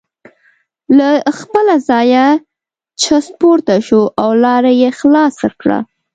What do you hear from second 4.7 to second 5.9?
یې خلاصه کړه.